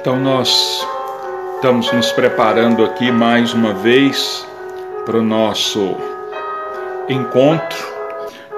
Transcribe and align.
Então 0.00 0.18
nós 0.18 0.82
estamos 1.56 1.92
nos 1.92 2.10
preparando 2.10 2.82
aqui 2.86 3.12
mais 3.12 3.52
uma 3.52 3.74
vez 3.74 4.46
para 5.04 5.18
o 5.18 5.22
nosso 5.22 5.94
encontro. 7.06 7.76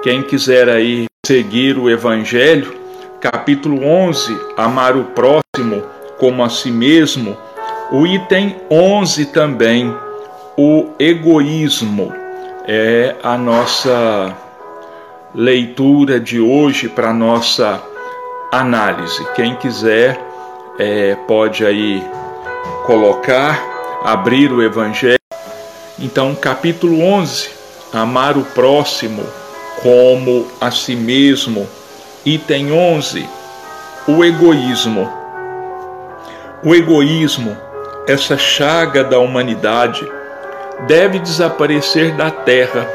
Quem 0.01 0.23
quiser 0.23 0.69
aí 0.69 1.03
seguir 1.25 1.77
o 1.77 1.89
Evangelho, 1.89 2.73
capítulo 3.19 3.85
11, 3.85 4.39
amar 4.55 4.95
o 4.95 5.03
próximo 5.03 5.83
como 6.17 6.41
a 6.45 6.49
si 6.49 6.71
mesmo, 6.71 7.35
o 7.91 8.07
item 8.07 8.55
11 8.71 9.25
também, 9.25 9.93
o 10.57 10.91
egoísmo, 10.97 12.13
é 12.65 13.17
a 13.21 13.37
nossa 13.37 14.33
leitura 15.35 16.21
de 16.21 16.39
hoje 16.39 16.87
para 16.87 17.13
nossa 17.13 17.83
análise. 18.49 19.27
Quem 19.35 19.57
quiser 19.57 20.31
é, 20.77 21.15
pode 21.27 21.65
aí 21.65 22.03
colocar, 22.85 23.61
abrir 24.03 24.51
o 24.51 24.61
Evangelho. 24.61 25.19
Então, 25.99 26.33
capítulo 26.35 27.01
11, 27.01 27.49
amar 27.93 28.37
o 28.37 28.43
próximo 28.43 29.23
como 29.81 30.47
a 30.59 30.71
si 30.71 30.95
mesmo. 30.95 31.67
Item 32.25 32.71
11, 32.71 33.27
o 34.07 34.23
egoísmo. 34.23 35.09
O 36.63 36.73
egoísmo, 36.73 37.55
essa 38.07 38.37
chaga 38.37 39.03
da 39.03 39.19
humanidade, 39.19 40.09
deve 40.87 41.19
desaparecer 41.19 42.15
da 42.15 42.31
terra, 42.31 42.87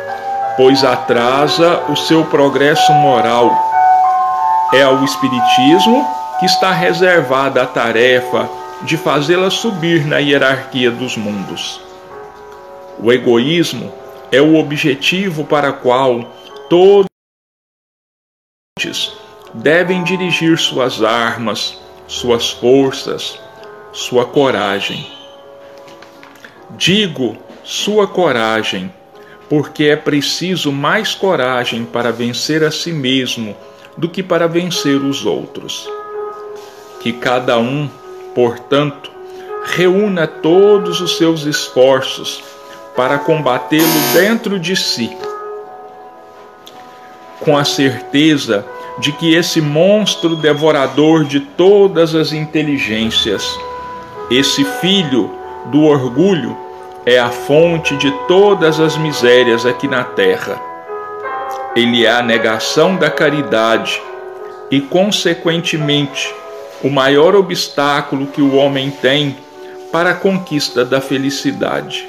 pois 0.57 0.83
atrasa 0.83 1.85
o 1.89 1.97
seu 1.97 2.25
progresso 2.25 2.93
moral. 2.95 3.53
É 4.73 4.83
ao 4.83 5.05
Espiritismo 5.05 6.18
que 6.39 6.47
está 6.47 6.71
reservada 6.71 7.63
a 7.63 7.67
tarefa 7.67 8.49
de 8.83 8.97
fazê-la 8.97 9.51
subir 9.51 10.07
na 10.07 10.19
hierarquia 10.19 10.91
dos 10.91 11.17
mundos. 11.17 11.81
O 12.99 13.13
egoísmo 13.13 13.93
é 14.31 14.41
o 14.41 14.57
objetivo 14.57 15.45
para 15.45 15.73
qual 15.73 16.33
todos 16.71 17.09
devem 19.53 20.05
dirigir 20.05 20.57
suas 20.59 21.03
armas, 21.03 21.81
suas 22.07 22.51
forças, 22.51 23.41
sua 23.93 24.25
coragem. 24.25 25.11
Digo 26.71 27.37
sua 27.65 28.07
coragem, 28.07 28.93
porque 29.49 29.85
é 29.85 29.97
preciso 29.97 30.71
mais 30.71 31.15
coragem 31.15 31.85
para 31.85 32.13
vencer 32.13 32.63
a 32.63 32.71
si 32.71 32.93
mesmo 32.93 33.57
do 33.97 34.09
que 34.09 34.23
para 34.23 34.47
vencer 34.47 35.03
os 35.03 35.27
outros 35.27 35.89
que 37.01 37.13
cada 37.13 37.59
um, 37.59 37.89
portanto, 38.35 39.11
reúna 39.65 40.27
todos 40.27 41.01
os 41.01 41.17
seus 41.17 41.45
esforços 41.45 42.43
para 42.97 43.19
combatê-lo 43.19 44.13
dentro 44.13 44.59
de 44.59 44.75
si, 44.75 45.17
com 47.41 47.57
a 47.57 47.65
certeza 47.65 48.67
de 48.99 49.13
que 49.13 49.35
esse 49.35 49.61
monstro 49.61 50.35
devorador 50.35 51.25
de 51.25 51.41
todas 51.41 52.15
as 52.15 52.33
inteligências, 52.33 53.59
esse 54.31 54.65
filho 54.65 55.31
do 55.67 55.85
orgulho, 55.85 56.57
é 57.07 57.19
a 57.19 57.31
fonte 57.31 57.97
de 57.97 58.11
todas 58.27 58.81
as 58.81 58.97
misérias 58.97 59.65
aqui 59.65 59.87
na 59.87 60.05
terra. 60.05 60.61
Ele 61.77 62.05
é 62.05 62.11
a 62.11 62.23
negação 62.23 62.97
da 62.97 63.11
caridade 63.11 64.03
e, 64.71 64.81
consequentemente, 64.81 66.35
o 66.83 66.89
maior 66.89 67.35
obstáculo 67.35 68.27
que 68.29 68.41
o 68.41 68.55
homem 68.55 68.91
tem 68.91 69.37
para 69.91 70.11
a 70.11 70.15
conquista 70.15 70.85
da 70.85 71.01
felicidade. 71.01 72.07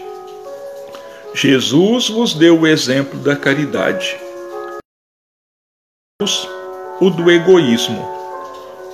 Jesus 1.33 2.09
vos 2.09 2.33
deu 2.33 2.59
o 2.59 2.67
exemplo 2.67 3.19
da 3.19 3.35
caridade, 3.35 4.17
o 6.99 7.09
do 7.09 7.31
egoísmo, 7.31 8.05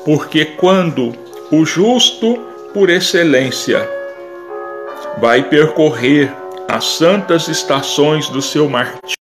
porque 0.03 0.46
quando 0.46 1.14
o 1.52 1.66
justo 1.66 2.38
por 2.74 2.90
excelência 2.90 3.90
vai 5.18 5.44
percorrer 5.44 6.31
as 6.68 6.85
santas 6.85 7.47
estações 7.47 8.30
do 8.30 8.41
seu 8.41 8.69
martírio, 8.69 9.16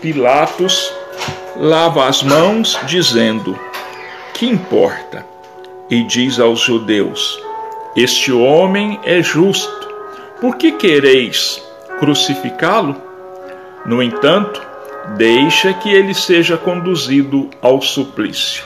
Pilatos 0.00 0.90
lava 1.56 2.06
as 2.06 2.22
mãos, 2.22 2.78
dizendo: 2.86 3.58
que 4.34 4.46
importa? 4.46 5.24
E 5.88 6.02
diz 6.04 6.38
aos 6.38 6.60
judeus: 6.60 7.40
Este 7.96 8.32
homem 8.32 8.98
é 9.02 9.22
justo, 9.22 9.88
por 10.40 10.56
que 10.56 10.72
quereis 10.72 11.62
crucificá-lo? 11.98 12.96
No 13.84 14.02
entanto, 14.02 14.60
deixa 15.16 15.72
que 15.72 15.90
ele 15.90 16.14
seja 16.14 16.56
conduzido 16.56 17.50
ao 17.60 17.80
suplício. 17.80 18.64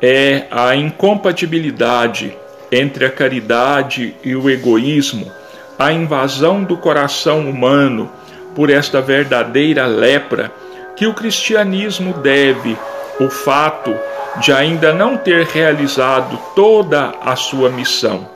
É 0.00 0.44
a 0.50 0.76
incompatibilidade 0.76 2.36
entre 2.70 3.04
a 3.04 3.10
caridade 3.10 4.14
e 4.22 4.36
o 4.36 4.48
egoísmo, 4.48 5.30
a 5.78 5.92
invasão 5.92 6.62
do 6.62 6.76
coração 6.76 7.48
humano 7.48 8.10
por 8.54 8.70
esta 8.70 9.00
verdadeira 9.00 9.86
lepra 9.86 10.52
que 10.96 11.06
o 11.06 11.14
cristianismo 11.14 12.12
deve 12.14 12.76
o 13.20 13.30
fato 13.30 13.94
de 14.40 14.52
ainda 14.52 14.92
não 14.92 15.16
ter 15.16 15.46
realizado 15.46 16.38
toda 16.54 17.14
a 17.20 17.34
sua 17.36 17.70
missão. 17.70 18.28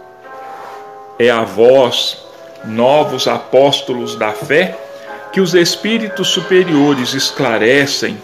É 1.18 1.30
a 1.30 1.42
vós, 1.42 2.18
novos 2.64 3.28
apóstolos 3.28 4.16
da 4.16 4.32
fé, 4.32 4.78
que 5.32 5.40
os 5.40 5.54
espíritos 5.54 6.28
superiores 6.28 7.14
esclarecem 7.14 8.18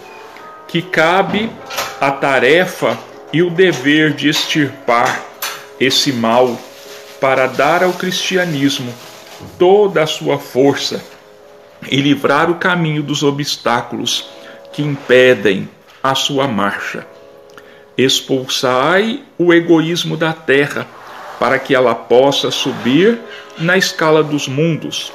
que 0.67 0.81
cabe 0.81 1.51
a 1.99 2.11
tarefa 2.11 2.97
e 3.33 3.41
o 3.41 3.49
dever 3.49 4.13
de 4.13 4.29
extirpar 4.29 5.23
esse 5.79 6.11
mal 6.11 6.57
para 7.19 7.47
dar 7.47 7.83
ao 7.83 7.93
cristianismo 7.93 8.93
toda 9.57 10.03
a 10.03 10.07
sua 10.07 10.37
força 10.37 11.01
e 11.89 11.97
livrar 11.97 12.49
o 12.51 12.55
caminho 12.55 13.01
dos 13.01 13.23
obstáculos 13.23 14.29
que 14.71 14.81
impedem 14.81 15.67
a 16.03 16.13
sua 16.13 16.47
marcha. 16.47 17.05
Expulsai 18.01 19.23
o 19.37 19.53
egoísmo 19.53 20.15
da 20.15 20.31
terra, 20.31 20.87
para 21.37 21.59
que 21.59 21.75
ela 21.75 21.93
possa 21.93 22.49
subir 22.49 23.19
na 23.57 23.77
escala 23.77 24.23
dos 24.23 24.47
mundos, 24.47 25.11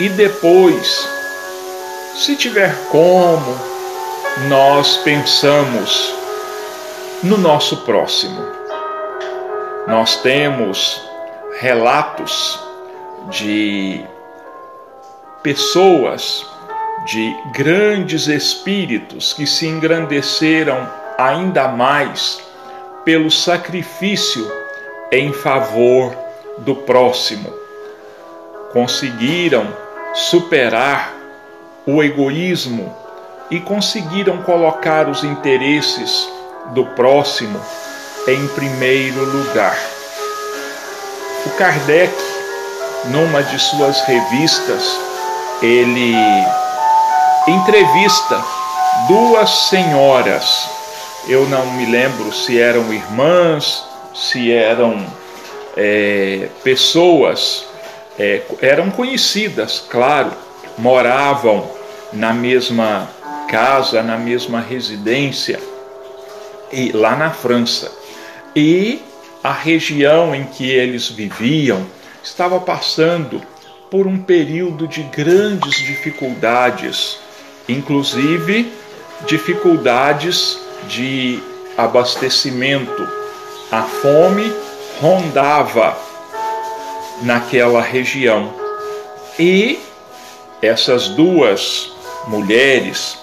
e 0.01 0.09
depois, 0.09 1.09
se 2.15 2.37
tiver 2.37 2.75
como, 2.89 3.59
nós 4.49 4.97
pensamos 4.99 6.18
no 7.23 7.37
nosso 7.37 7.79
próximo. 7.79 8.41
Nós 9.87 10.23
temos 10.23 11.03
relatos 11.59 12.59
de 13.31 14.05
pessoas, 15.43 16.47
de 17.07 17.37
grandes 17.53 18.29
espíritos 18.29 19.33
que 19.33 19.47
se 19.47 19.67
engrandeceram 19.67 20.89
ainda 21.17 21.69
mais 21.69 22.41
pelo 23.05 23.31
sacrifício 23.31 24.51
em 25.11 25.33
favor 25.33 26.15
do 26.59 26.77
próximo. 26.77 27.53
Conseguiram 28.73 29.67
superar 30.15 31.15
o 31.87 32.03
egoísmo 32.03 32.95
e 33.51 33.59
conseguiram 33.59 34.43
colocar 34.43 35.09
os 35.09 35.25
interesses 35.25 36.38
do 36.69 36.85
próximo 36.85 37.61
em 38.27 38.47
primeiro 38.49 39.25
lugar. 39.25 39.79
O 41.47 41.51
Kardec, 41.51 42.13
numa 43.07 43.43
de 43.43 43.59
suas 43.59 44.03
revistas, 44.03 44.99
ele 45.63 46.15
entrevista 47.47 48.45
duas 49.07 49.51
senhoras. 49.69 50.69
Eu 51.27 51.47
não 51.49 51.67
me 51.73 51.87
lembro 51.87 52.33
se 52.33 52.61
eram 52.61 52.93
irmãs, 52.93 53.85
se 54.15 54.53
eram 54.53 55.07
é, 55.77 56.49
pessoas, 56.63 57.67
é, 58.19 58.43
eram 58.61 58.91
conhecidas, 58.91 59.85
claro, 59.89 60.33
moravam 60.77 61.71
na 62.13 62.33
mesma 62.33 63.09
casa, 63.49 64.03
na 64.03 64.19
mesma 64.19 64.61
residência, 64.61 65.61
e 66.73 66.93
lá 66.93 67.17
na 67.17 67.31
França. 67.31 67.91
E 68.55 69.01
a 69.43 69.53
região 69.53 70.35
em 70.35 70.45
que 70.45 70.71
eles 70.71 71.09
viviam 71.09 71.87
estava 72.23 72.61
passando 72.61 73.41
por 73.91 74.07
um 74.07 74.19
período 74.19 74.87
de 74.87 75.03
grandes 75.05 75.77
dificuldades, 75.77 77.19
inclusive 77.69 78.71
dificuldades 79.27 80.59
de 80.89 81.41
abastecimento. 81.77 83.09
A 83.71 83.83
fome 83.83 84.53
rondava 85.01 85.97
naquela 87.23 87.81
região. 87.81 88.53
E 89.39 89.79
essas 90.61 91.09
duas 91.09 91.93
mulheres, 92.27 93.17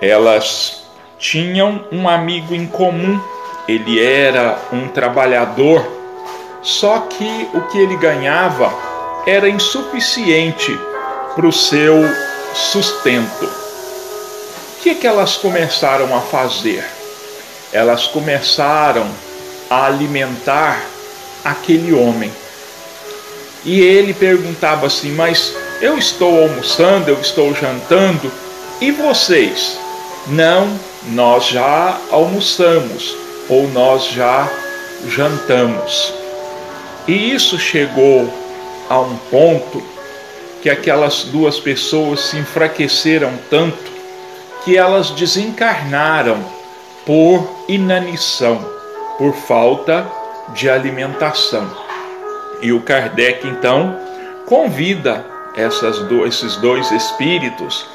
elas 0.00 0.79
tinham 1.20 1.84
um 1.92 2.08
amigo 2.08 2.54
em 2.54 2.66
comum. 2.66 3.20
Ele 3.68 4.02
era 4.02 4.58
um 4.72 4.88
trabalhador, 4.88 5.86
só 6.62 7.00
que 7.00 7.48
o 7.54 7.60
que 7.68 7.78
ele 7.78 7.96
ganhava 7.96 8.72
era 9.26 9.48
insuficiente 9.48 10.76
para 11.36 11.46
o 11.46 11.52
seu 11.52 12.02
sustento. 12.54 13.44
O 13.44 14.82
que, 14.82 14.94
que 14.94 15.06
elas 15.06 15.36
começaram 15.36 16.16
a 16.16 16.20
fazer? 16.20 16.84
Elas 17.72 18.06
começaram 18.06 19.06
a 19.68 19.84
alimentar 19.86 20.82
aquele 21.44 21.92
homem. 21.92 22.32
E 23.64 23.80
ele 23.80 24.14
perguntava 24.14 24.86
assim: 24.86 25.12
Mas 25.12 25.54
eu 25.82 25.98
estou 25.98 26.42
almoçando, 26.42 27.10
eu 27.10 27.20
estou 27.20 27.54
jantando, 27.54 28.32
e 28.80 28.90
vocês? 28.90 29.79
Não, 30.26 30.78
nós 31.08 31.46
já 31.46 31.98
almoçamos 32.10 33.16
ou 33.48 33.68
nós 33.68 34.06
já 34.06 34.48
jantamos. 35.08 36.14
E 37.08 37.32
isso 37.32 37.58
chegou 37.58 38.32
a 38.88 39.00
um 39.00 39.16
ponto 39.30 39.82
que 40.62 40.68
aquelas 40.68 41.24
duas 41.24 41.58
pessoas 41.58 42.20
se 42.20 42.36
enfraqueceram 42.36 43.32
tanto 43.48 43.90
que 44.64 44.76
elas 44.76 45.10
desencarnaram 45.10 46.44
por 47.06 47.64
inanição, 47.66 48.64
por 49.16 49.34
falta 49.34 50.06
de 50.54 50.68
alimentação. 50.68 51.68
E 52.60 52.72
o 52.72 52.82
Kardec 52.82 53.46
então 53.46 53.96
convida 54.46 55.24
essas 55.56 55.98
do, 56.00 56.26
esses 56.26 56.56
dois 56.56 56.90
espíritos 56.90 57.86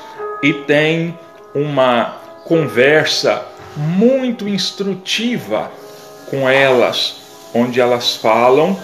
e 0.41 0.53
tem 0.53 1.17
uma 1.55 2.17
conversa 2.43 3.43
muito 3.77 4.47
instrutiva 4.47 5.71
com 6.29 6.49
elas, 6.49 7.15
onde 7.53 7.79
elas 7.79 8.15
falam 8.15 8.77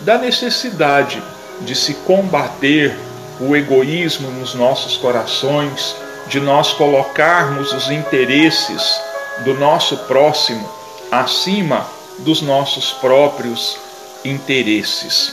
da 0.00 0.18
necessidade 0.18 1.22
de 1.62 1.74
se 1.74 1.94
combater 1.94 2.94
o 3.40 3.56
egoísmo 3.56 4.30
nos 4.30 4.54
nossos 4.54 4.96
corações, 4.96 5.96
de 6.28 6.38
nós 6.38 6.72
colocarmos 6.72 7.72
os 7.72 7.90
interesses 7.90 9.00
do 9.44 9.54
nosso 9.54 9.96
próximo 9.98 10.68
acima 11.10 11.86
dos 12.18 12.42
nossos 12.42 12.92
próprios 12.92 13.78
interesses. 14.24 15.32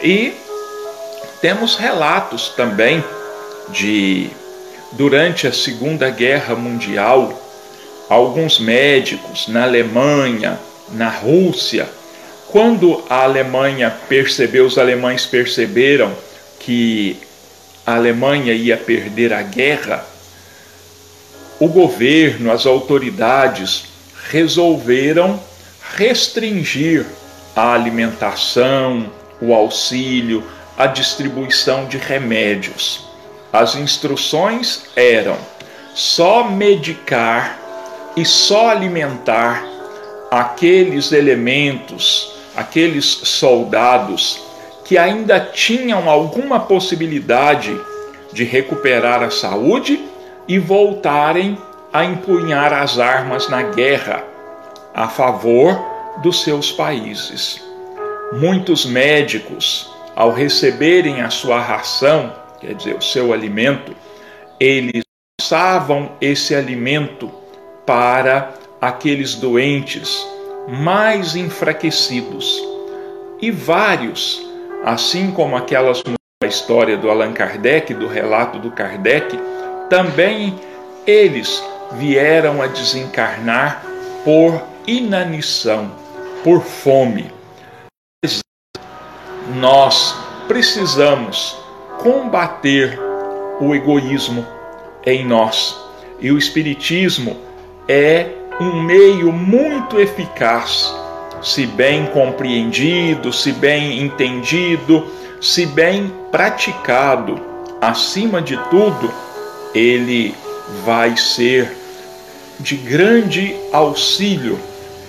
E 0.00 0.34
temos 1.40 1.76
relatos 1.76 2.48
também 2.48 3.04
de 3.68 4.30
durante 4.92 5.46
a 5.46 5.52
Segunda 5.52 6.10
Guerra 6.10 6.54
Mundial, 6.54 7.40
alguns 8.08 8.58
médicos 8.58 9.48
na 9.48 9.64
Alemanha, 9.64 10.58
na 10.90 11.08
Rússia, 11.08 11.88
quando 12.48 13.04
a 13.10 13.24
Alemanha 13.24 13.94
percebeu, 14.08 14.64
os 14.64 14.78
alemães 14.78 15.26
perceberam 15.26 16.12
que 16.60 17.18
a 17.86 17.94
Alemanha 17.94 18.54
ia 18.54 18.76
perder 18.76 19.32
a 19.32 19.42
guerra, 19.42 20.04
o 21.60 21.68
governo, 21.68 22.50
as 22.50 22.64
autoridades 22.66 23.84
resolveram 24.30 25.40
restringir 25.96 27.04
a 27.54 27.74
alimentação, 27.74 29.10
o 29.40 29.52
auxílio, 29.52 30.44
a 30.76 30.86
distribuição 30.86 31.86
de 31.86 31.98
remédios. 31.98 33.07
As 33.52 33.74
instruções 33.74 34.84
eram 34.94 35.36
só 35.94 36.44
medicar 36.44 37.58
e 38.16 38.24
só 38.24 38.70
alimentar 38.70 39.64
aqueles 40.30 41.12
elementos, 41.12 42.32
aqueles 42.56 43.04
soldados 43.04 44.40
que 44.84 44.96
ainda 44.96 45.40
tinham 45.40 46.08
alguma 46.08 46.60
possibilidade 46.60 47.78
de 48.32 48.44
recuperar 48.44 49.22
a 49.22 49.30
saúde 49.30 50.00
e 50.46 50.58
voltarem 50.58 51.58
a 51.92 52.04
empunhar 52.04 52.72
as 52.72 52.98
armas 52.98 53.48
na 53.48 53.62
guerra 53.62 54.24
a 54.94 55.08
favor 55.08 55.78
dos 56.22 56.42
seus 56.42 56.72
países. 56.72 57.62
Muitos 58.32 58.84
médicos 58.84 59.90
ao 60.14 60.32
receberem 60.32 61.22
a 61.22 61.30
sua 61.30 61.60
ração, 61.60 62.32
quer 62.60 62.74
dizer, 62.74 62.96
o 62.96 63.02
seu 63.02 63.32
alimento, 63.32 63.94
eles 64.58 65.04
passavam 65.38 66.12
esse 66.20 66.54
alimento 66.54 67.30
para 67.86 68.54
aqueles 68.80 69.34
doentes 69.34 70.26
mais 70.68 71.36
enfraquecidos. 71.36 72.62
E 73.40 73.50
vários, 73.50 74.44
assim 74.84 75.30
como 75.30 75.56
aquelas 75.56 76.02
a 76.42 76.46
história 76.46 76.96
do 76.96 77.10
Allan 77.10 77.32
Kardec, 77.32 77.92
do 77.94 78.06
relato 78.06 78.58
do 78.58 78.70
Kardec, 78.70 79.38
também 79.90 80.58
eles 81.06 81.62
vieram 81.94 82.62
a 82.62 82.66
desencarnar 82.66 83.82
por 84.24 84.62
inanição, 84.86 85.90
por 86.44 86.62
fome 86.62 87.38
nós 89.54 90.14
precisamos 90.46 91.56
combater 91.98 92.98
o 93.60 93.74
egoísmo 93.74 94.46
em 95.04 95.24
nós. 95.24 95.76
E 96.20 96.30
o 96.30 96.38
Espiritismo 96.38 97.36
é 97.86 98.30
um 98.60 98.82
meio 98.82 99.32
muito 99.32 100.00
eficaz, 100.00 100.92
se 101.42 101.66
bem 101.66 102.06
compreendido, 102.06 103.32
se 103.32 103.52
bem 103.52 104.02
entendido, 104.02 105.06
se 105.40 105.66
bem 105.66 106.12
praticado. 106.30 107.40
Acima 107.80 108.42
de 108.42 108.56
tudo, 108.68 109.12
ele 109.74 110.34
vai 110.84 111.16
ser 111.16 111.76
de 112.58 112.76
grande 112.76 113.54
auxílio 113.72 114.58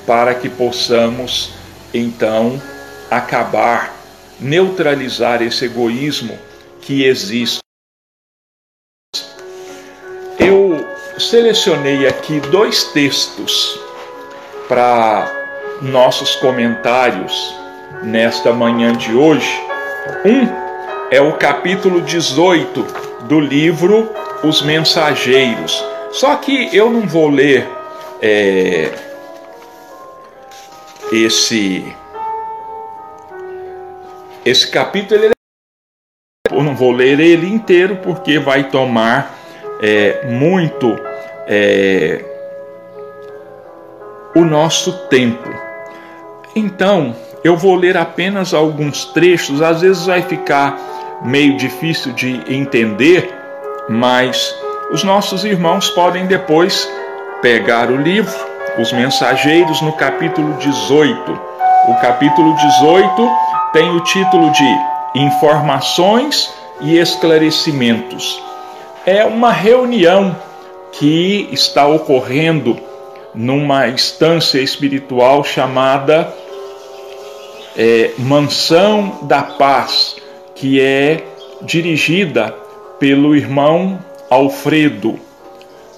para 0.05 0.35
que 0.35 0.47
possamos 0.47 1.51
então 1.91 2.61
acabar, 3.09 3.95
neutralizar 4.39 5.41
esse 5.41 5.65
egoísmo 5.65 6.37
que 6.89 7.05
existe. 7.05 7.59
Eu 10.39 10.83
selecionei 11.19 12.07
aqui 12.07 12.39
dois 12.39 12.85
textos 12.85 13.79
para 14.67 15.31
nossos 15.83 16.35
comentários 16.37 17.55
nesta 18.01 18.51
manhã 18.51 18.91
de 18.93 19.13
hoje. 19.13 19.47
Um 20.25 20.47
é 21.11 21.21
o 21.21 21.37
capítulo 21.37 22.01
18 22.01 22.81
do 23.25 23.39
livro 23.39 24.11
Os 24.43 24.63
Mensageiros. 24.63 25.85
Só 26.11 26.37
que 26.37 26.75
eu 26.75 26.89
não 26.89 27.07
vou 27.07 27.29
ler 27.29 27.69
é, 28.19 28.91
esse 31.11 31.95
esse 34.43 34.67
capítulo. 34.71 35.23
Ele, 35.23 35.33
é, 35.33 35.38
eu 36.51 36.63
não 36.63 36.75
vou 36.75 36.91
ler 36.91 37.19
ele 37.19 37.47
inteiro 37.47 37.97
porque 37.97 38.39
vai 38.39 38.65
tomar 38.65 39.35
é, 39.81 40.25
muito 40.27 40.97
é, 41.47 42.23
o 44.35 44.41
nosso 44.41 44.91
tempo. 45.07 45.49
Então, 46.55 47.15
eu 47.43 47.55
vou 47.55 47.75
ler 47.75 47.97
apenas 47.97 48.53
alguns 48.53 49.05
trechos, 49.05 49.61
às 49.61 49.81
vezes 49.81 50.05
vai 50.05 50.21
ficar 50.21 50.77
meio 51.23 51.57
difícil 51.57 52.13
de 52.13 52.41
entender, 52.53 53.33
mas 53.87 54.55
os 54.91 55.03
nossos 55.03 55.45
irmãos 55.45 55.89
podem 55.91 56.25
depois 56.25 56.89
pegar 57.41 57.89
o 57.89 57.95
livro, 57.95 58.33
Os 58.77 58.91
Mensageiros, 58.91 59.81
no 59.81 59.93
capítulo 59.93 60.53
18. 60.57 61.31
O 61.87 61.95
capítulo 62.01 62.55
18 62.55 63.29
tem 63.73 63.89
o 63.89 63.99
título 64.01 64.51
de 64.51 64.98
Informações 65.15 66.49
e 66.81 66.97
Esclarecimentos. 66.97 68.41
É 69.05 69.25
uma 69.25 69.51
reunião 69.51 70.35
que 70.91 71.49
está 71.51 71.87
ocorrendo 71.87 72.77
numa 73.33 73.87
instância 73.87 74.59
espiritual 74.59 75.43
chamada 75.43 76.33
é, 77.77 78.11
Mansão 78.17 79.19
da 79.23 79.41
Paz, 79.41 80.15
que 80.55 80.81
é 80.81 81.23
dirigida 81.61 82.53
pelo 82.99 83.35
irmão 83.35 83.99
Alfredo. 84.29 85.19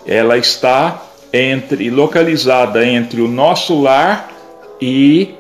Ela 0.06 0.38
está 0.38 1.02
entre 1.34 1.90
localizada 1.90 2.86
entre 2.86 3.22
o 3.22 3.28
nosso 3.28 3.82
lar 3.82 4.30
e 4.80 5.36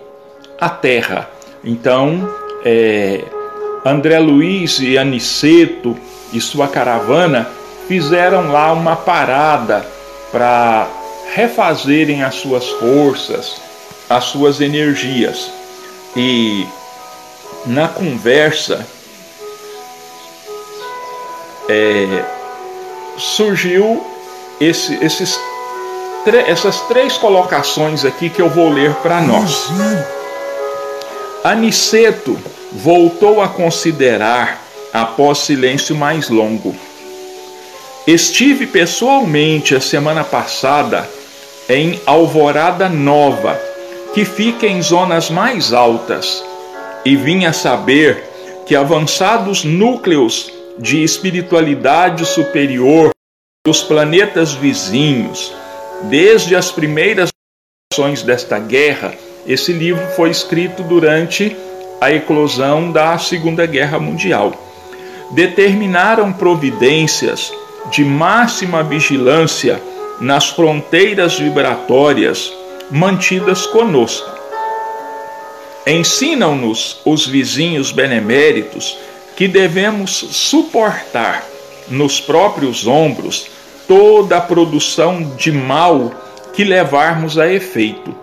a 0.59 0.69
terra. 0.69 1.29
Então, 1.63 2.29
é, 2.63 3.23
André 3.83 4.19
Luiz 4.19 4.79
e 4.79 4.97
Aniceto 4.97 5.97
e 6.31 6.39
sua 6.39 6.67
caravana 6.67 7.49
fizeram 7.87 8.51
lá 8.51 8.71
uma 8.73 8.95
parada 8.95 9.85
para 10.31 10.87
refazerem 11.33 12.23
as 12.23 12.35
suas 12.35 12.67
forças, 12.69 13.59
as 14.09 14.25
suas 14.25 14.61
energias. 14.61 15.51
E 16.15 16.65
na 17.65 17.87
conversa 17.87 18.85
é, 21.67 22.23
surgiu 23.17 24.05
esse, 24.59 24.93
esses, 25.03 25.39
essas 26.47 26.81
três 26.81 27.17
colocações 27.17 28.05
aqui 28.05 28.29
que 28.29 28.41
eu 28.41 28.49
vou 28.49 28.69
ler 28.69 28.93
para 28.95 29.21
nós. 29.21 29.69
Aniceto 31.43 32.37
voltou 32.71 33.41
a 33.41 33.47
considerar 33.47 34.61
após 34.93 35.39
silêncio 35.39 35.95
mais 35.95 36.29
longo. 36.29 36.75
Estive 38.07 38.65
pessoalmente 38.65 39.75
a 39.75 39.81
semana 39.81 40.23
passada 40.23 41.07
em 41.69 41.99
Alvorada 42.05 42.89
Nova, 42.89 43.59
que 44.13 44.25
fica 44.25 44.65
em 44.65 44.81
zonas 44.81 45.29
mais 45.29 45.71
altas, 45.71 46.43
e 47.05 47.15
vim 47.15 47.45
a 47.45 47.53
saber 47.53 48.23
que 48.65 48.75
avançados 48.75 49.63
núcleos 49.63 50.51
de 50.77 51.03
espiritualidade 51.03 52.25
superior 52.25 53.11
dos 53.65 53.83
planetas 53.83 54.53
vizinhos, 54.53 55.53
desde 56.03 56.55
as 56.55 56.71
primeiras 56.71 57.29
ações 57.93 58.23
desta 58.23 58.57
guerra, 58.57 59.13
esse 59.45 59.71
livro 59.71 60.05
foi 60.15 60.29
escrito 60.31 60.81
durante 60.83 61.55
a 62.01 62.11
eclosão 62.11 62.91
da 62.91 63.15
Segunda 63.19 63.67
Guerra 63.67 63.99
Mundial. 63.99 64.53
Determinaram 65.31 66.33
providências 66.33 67.53
de 67.91 68.03
máxima 68.03 68.83
vigilância 68.83 69.79
nas 70.19 70.49
fronteiras 70.49 71.37
vibratórias 71.37 72.51
mantidas 72.89 73.67
conosco. 73.67 74.29
Ensinam-nos 75.85 76.99
os 77.05 77.27
vizinhos 77.27 77.91
beneméritos 77.91 78.97
que 79.35 79.47
devemos 79.47 80.11
suportar 80.11 81.43
nos 81.87 82.19
próprios 82.19 82.87
ombros 82.87 83.45
toda 83.87 84.37
a 84.37 84.41
produção 84.41 85.21
de 85.37 85.51
mal 85.51 86.11
que 86.53 86.63
levarmos 86.63 87.37
a 87.37 87.51
efeito 87.51 88.15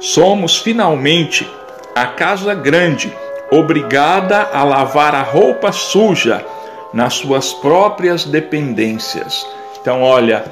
somos 0.00 0.58
finalmente 0.58 1.48
a 1.96 2.08
casa 2.08 2.52
grande, 2.52 3.10
obrigada 3.50 4.50
a 4.52 4.62
lavar 4.62 5.14
a 5.14 5.22
roupa 5.22 5.72
suja 5.72 6.44
nas 6.92 7.14
suas 7.14 7.54
próprias 7.54 8.26
dependências. 8.26 9.46
Então, 9.80 10.02
olha, 10.02 10.44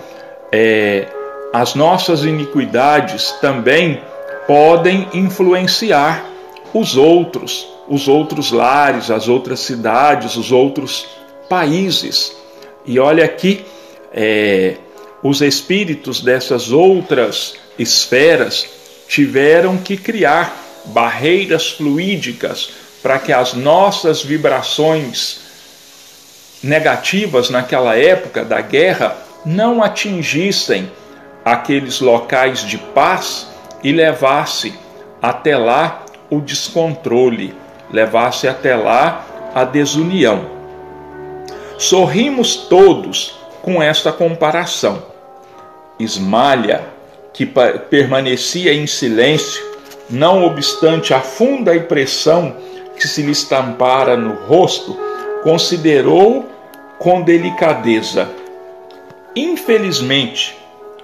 é, 0.51 1.07
as 1.53 1.75
nossas 1.75 2.25
iniquidades 2.25 3.31
também 3.43 4.01
podem 4.47 5.07
influenciar 5.13 6.25
os 6.73 6.97
outros, 6.97 7.69
os 7.87 8.09
outros 8.09 8.51
lares, 8.51 9.11
as 9.11 9.29
outras 9.29 9.61
cidades, 9.61 10.37
os 10.37 10.51
outros 10.51 11.07
países. 11.47 12.35
E 12.87 12.99
olha 12.99 13.23
aqui, 13.23 13.67
é, 14.15 14.77
os 15.23 15.43
espíritos 15.43 16.23
dessas 16.23 16.73
outras 16.73 17.55
esferas 17.79 18.67
tiveram 19.07 19.77
que 19.77 19.99
criar 19.99 20.64
barreiras 20.87 21.71
fluídicas 21.71 22.71
para 23.03 23.19
que 23.19 23.33
as 23.33 23.55
nossas 23.55 24.23
vibrações 24.23 25.41
negativas 26.63 27.51
naquela 27.51 27.97
época 27.97 28.45
da 28.45 28.61
guerra 28.61 29.17
não 29.45 29.83
atingissem 29.83 30.91
aqueles 31.45 32.01
locais 32.01 32.65
de 32.65 32.79
paz 32.79 33.47
e 33.83 33.93
levasse 33.93 34.75
até 35.21 35.57
lá 35.57 36.05
o 36.31 36.41
descontrole, 36.41 37.55
levasse 37.91 38.49
até 38.49 38.75
lá 38.75 39.27
a 39.55 39.65
desunião. 39.65 40.51
Sorrimos 41.79 42.57
todos 42.57 43.39
com 43.61 43.83
esta 43.83 44.11
comparação. 44.11 45.03
Esmalha 45.99 46.83
que 47.33 47.45
permanecia 47.45 48.73
em 48.73 48.87
silêncio, 48.87 49.74
não 50.09 50.45
obstante 50.45 51.15
a 51.15 51.21
funda 51.21 51.75
impressão 51.75 52.57
que 52.97 53.09
se 53.09 53.23
lhe 53.23 53.33
estampara 53.33 54.17
no 54.17 54.35
rosto, 54.47 54.97
considerou 55.43 56.49
com 56.99 57.23
delicadeza. 57.23 58.31
Infelizmente, 59.35 60.57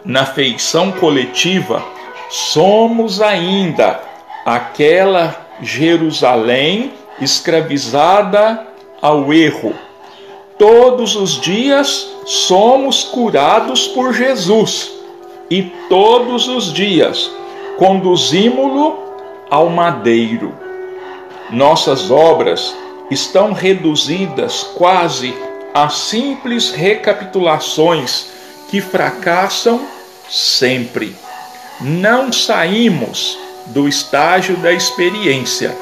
na 0.05 0.25
feição 0.25 0.93
coletiva, 0.93 1.83
somos 2.29 3.21
ainda 3.21 4.01
aquela 4.45 5.49
Jerusalém 5.61 6.93
escravizada 7.21 8.67
ao 9.03 9.33
erro. 9.33 9.75
Todos 10.59 11.17
os 11.17 11.41
dias 11.41 12.09
somos 12.25 13.05
curados 13.05 13.89
por 13.89 14.13
Jesus 14.13 14.91
e 15.51 15.65
todos 15.89 16.49
os 16.49 16.73
dias 16.73 17.31
conduzimo-lo 17.81 18.99
ao 19.49 19.71
madeiro. 19.71 20.55
Nossas 21.49 22.11
obras 22.11 22.77
estão 23.11 23.55
reduzidas 23.55 24.63
quase 24.77 25.35
a 25.73 25.89
simples 25.89 26.73
recapitulações 26.73 28.27
que 28.69 28.83
fracassam 28.83 29.81
sempre. 30.29 31.17
não 31.81 32.31
saímos 32.31 33.39
do 33.69 33.89
estágio 33.89 34.59
da 34.59 34.71
experiência 34.71 35.75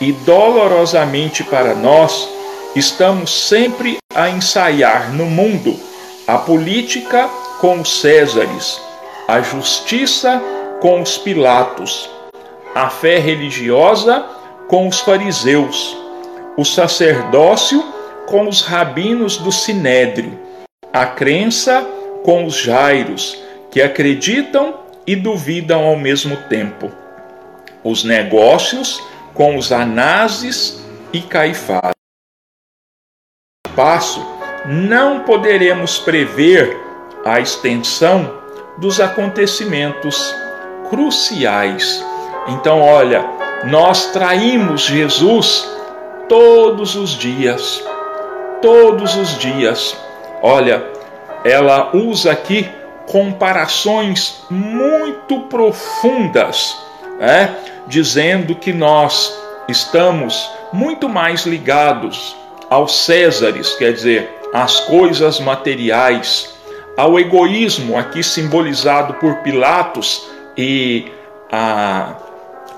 e 0.00 0.12
dolorosamente 0.12 1.44
para 1.44 1.74
nós 1.74 2.26
estamos 2.74 3.30
sempre 3.30 3.98
a 4.14 4.30
ensaiar 4.30 5.12
no 5.12 5.26
mundo 5.26 5.78
a 6.26 6.38
política 6.38 7.28
com 7.60 7.80
os 7.82 8.00
Césares, 8.00 8.80
a 9.28 9.42
justiça 9.42 10.42
com 10.80 11.02
os 11.02 11.18
Pilatos, 11.18 12.08
a 12.74 12.88
fé 12.88 13.18
religiosa 13.18 14.24
com 14.68 14.86
os 14.86 15.00
fariseus, 15.00 15.96
o 16.56 16.64
sacerdócio 16.64 17.82
com 18.26 18.48
os 18.48 18.62
rabinos 18.62 19.38
do 19.38 19.50
sinédrio, 19.50 20.38
a 20.92 21.06
crença 21.06 21.86
com 22.24 22.44
os 22.44 22.56
jairos, 22.56 23.42
que 23.70 23.82
acreditam 23.82 24.78
e 25.06 25.16
duvidam 25.16 25.84
ao 25.84 25.96
mesmo 25.96 26.36
tempo, 26.48 26.90
os 27.82 28.04
negócios 28.04 29.02
com 29.34 29.56
os 29.56 29.72
anases 29.72 30.84
e 31.12 31.20
caifás. 31.20 31.92
Passo, 33.74 34.24
não 34.66 35.20
poderemos 35.20 35.98
prever 35.98 36.76
a 37.24 37.40
extensão 37.40 38.38
dos 38.78 39.00
acontecimentos 39.00 40.34
cruciais. 40.90 42.04
Então, 42.48 42.80
olha, 42.80 43.24
nós 43.64 44.06
traímos 44.06 44.82
Jesus 44.82 45.68
todos 46.28 46.94
os 46.94 47.10
dias. 47.10 47.82
Todos 48.60 49.16
os 49.16 49.38
dias. 49.38 49.96
Olha, 50.42 50.84
ela 51.44 51.90
usa 51.94 52.32
aqui 52.32 52.68
comparações 53.06 54.42
muito 54.50 55.40
profundas, 55.42 56.76
né? 57.18 57.56
dizendo 57.86 58.54
que 58.54 58.72
nós 58.72 59.34
estamos 59.68 60.48
muito 60.72 61.08
mais 61.08 61.46
ligados 61.46 62.36
aos 62.68 63.04
Césares, 63.04 63.74
quer 63.76 63.92
dizer, 63.92 64.30
às 64.52 64.80
coisas 64.80 65.40
materiais, 65.40 66.54
ao 66.96 67.18
egoísmo, 67.18 67.96
aqui 67.96 68.22
simbolizado 68.22 69.14
por 69.14 69.36
Pilatos, 69.36 70.28
e 70.58 71.06
a 71.52 72.16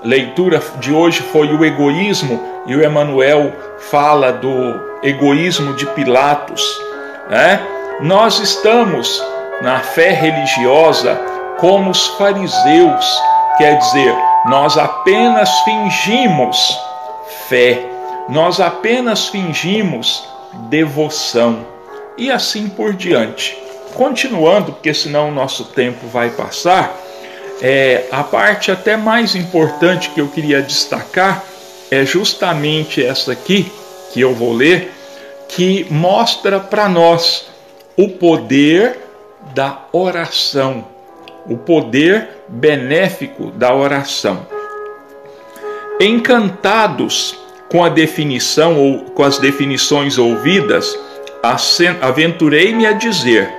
leitura 0.03 0.61
de 0.79 0.93
hoje 0.93 1.21
foi 1.23 1.47
o 1.47 1.65
egoísmo, 1.65 2.39
e 2.67 2.75
o 2.75 2.83
Emanuel 2.83 3.51
fala 3.89 4.31
do 4.31 4.79
egoísmo 5.01 5.73
de 5.73 5.87
Pilatos, 5.87 6.63
né? 7.27 7.59
Nós 8.01 8.39
estamos 8.39 9.23
na 9.63 9.79
fé 9.79 10.11
religiosa 10.11 11.19
como 11.57 11.89
os 11.89 12.07
fariseus, 12.07 13.21
quer 13.57 13.77
dizer, 13.79 14.15
nós 14.45 14.77
apenas 14.77 15.49
fingimos 15.61 16.79
fé, 17.49 17.83
nós 18.29 18.59
apenas 18.59 19.27
fingimos 19.27 20.23
devoção 20.69 21.65
e 22.17 22.31
assim 22.31 22.69
por 22.69 22.93
diante. 22.93 23.57
Continuando, 23.95 24.73
porque 24.73 24.93
senão 24.93 25.29
o 25.29 25.33
nosso 25.33 25.65
tempo 25.65 26.07
vai 26.07 26.29
passar, 26.29 26.95
é, 27.61 28.05
a 28.11 28.23
parte 28.23 28.71
até 28.71 28.97
mais 28.97 29.35
importante 29.35 30.09
que 30.09 30.19
eu 30.19 30.27
queria 30.27 30.61
destacar 30.61 31.43
é 31.91 32.03
justamente 32.05 33.03
essa 33.03 33.33
aqui, 33.33 33.71
que 34.11 34.19
eu 34.19 34.33
vou 34.33 34.53
ler, 34.53 34.91
que 35.47 35.85
mostra 35.89 36.59
para 36.59 36.89
nós 36.89 37.47
o 37.97 38.09
poder 38.09 38.97
da 39.53 39.85
oração, 39.91 40.87
o 41.45 41.57
poder 41.57 42.29
benéfico 42.47 43.51
da 43.51 43.75
oração. 43.75 44.47
Encantados 45.99 47.37
com 47.69 47.83
a 47.83 47.89
definição 47.89 48.79
ou 48.79 48.99
com 49.11 49.23
as 49.23 49.37
definições 49.37 50.17
ouvidas, 50.17 50.97
aventurei-me 52.01 52.85
a 52.85 52.93
dizer: 52.93 53.49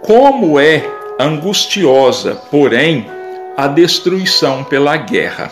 como 0.00 0.58
é 0.58 0.84
angustiosa, 1.18 2.36
porém, 2.50 3.06
a 3.56 3.68
destruição 3.68 4.64
pela 4.64 4.96
guerra. 4.96 5.50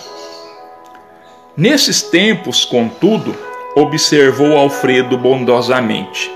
Nesses 1.57 2.03
tempos, 2.03 2.65
contudo, 2.65 3.37
observou 3.77 4.57
Alfredo 4.57 5.17
bondosamente, 5.17 6.31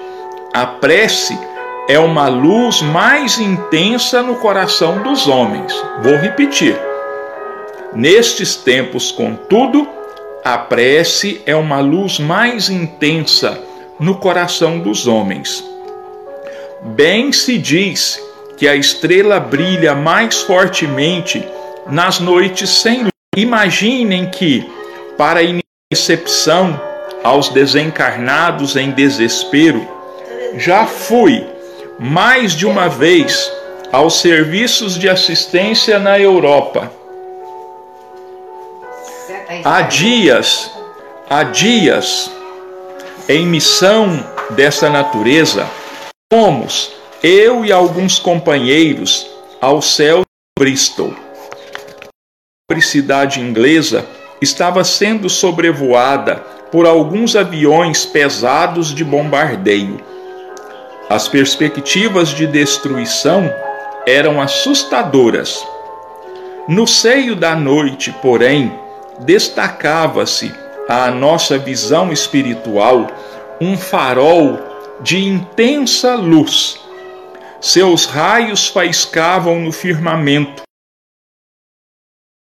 a 0.55 0.67
prece 0.67 1.39
é 1.89 1.99
uma 1.99 2.29
luz 2.29 2.83
mais 2.83 3.39
intensa 3.39 4.23
no 4.23 4.37
coração 4.37 5.03
dos 5.03 5.27
homens. 5.27 5.73
Vou 6.03 6.17
repetir. 6.17 6.79
Nestes 7.95 8.57
tempos, 8.57 9.11
contudo, 9.11 9.89
a 10.45 10.59
prece 10.59 11.43
é 11.47 11.55
uma 11.57 11.81
luz 11.81 12.19
mais 12.19 12.69
intensa 12.69 13.61
no 13.99 14.17
coração 14.17 14.79
dos 14.79 15.07
homens. 15.07 15.65
Bem 16.83 17.33
se 17.33 17.59
diz 17.59 18.21
que 18.57 18.67
a 18.67 18.75
estrela 18.75 19.39
brilha 19.39 19.95
mais 19.95 20.41
fortemente 20.41 21.47
nas 21.87 22.19
noites 22.19 22.71
sem 22.71 23.03
luz. 23.03 23.11
Imaginem 23.37 24.31
que, 24.31 24.67
para 25.17 25.41
a 25.41 25.61
recepção 25.93 26.81
aos 27.23 27.51
desencarnados 27.51 28.77
em 28.77 28.91
desespero, 28.91 29.87
já 30.57 30.87
fui 30.87 31.47
mais 31.99 32.53
de 32.53 32.67
uma 32.67 32.89
vez 32.89 33.53
aos 33.93 34.21
serviços 34.21 34.99
de 34.99 35.09
assistência 35.09 35.99
na 35.99 36.19
Europa. 36.19 36.91
Há 39.65 39.83
dias, 39.83 40.71
há 41.29 41.43
dias, 41.45 42.31
em 43.29 43.47
missão 43.47 44.25
dessa 44.51 44.89
natureza, 44.89 45.69
fomos, 46.33 46.96
eu 47.27 47.65
e 47.65 47.73
alguns 47.73 48.19
companheiros, 48.19 49.27
ao 49.61 49.81
céu 49.83 50.21
de 50.21 50.25
Bristol. 50.59 51.15
A 52.71 52.81
cidade 52.81 53.41
inglesa 53.41 54.07
estava 54.41 54.85
sendo 54.85 55.29
sobrevoada 55.29 56.37
por 56.71 56.87
alguns 56.87 57.35
aviões 57.35 58.05
pesados 58.05 58.95
de 58.95 59.03
bombardeio 59.03 60.05
as 61.09 61.29
perspectivas 61.29 62.31
de 62.31 62.49
destruição 62.49 63.49
eram 64.05 64.41
assustadoras. 64.41 65.65
No 66.69 66.85
seio 66.85 67.37
da 67.37 67.55
noite, 67.55 68.13
porém, 68.21 68.73
destacava-se 69.21 70.53
à 70.89 71.09
nossa 71.13 71.59
visão 71.59 72.13
espiritual 72.13 73.07
um 73.61 73.77
farol 73.77 74.59
de 75.01 75.25
intensa 75.25 76.17
luz. 76.17 76.81
Seus 77.69 78.05
raios 78.05 78.69
faiscavam 78.69 79.59
no 79.59 79.73
firmamento. 79.73 80.63